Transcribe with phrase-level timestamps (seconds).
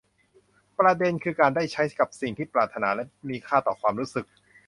[0.79, 4.25] ประเด็นคือการได้ใช้กับสิ่งที่ปรารถนาและมีค่าต่อความรู้สึก